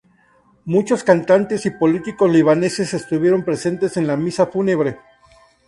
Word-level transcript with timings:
Muchos 0.65 1.03
cantantes 1.03 1.67
y 1.67 1.69
políticos 1.69 2.31
libaneses 2.31 2.95
estuvieron 2.95 3.43
presentes 3.45 3.97
en 3.97 4.07
la 4.07 4.17
misa 4.17 4.47
fúnebre. 4.47 4.97